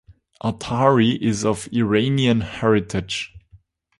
[0.43, 3.35] Athari is of Iranian heritage.